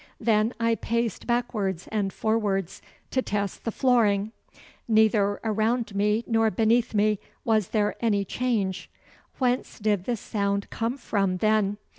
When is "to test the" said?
3.11-3.71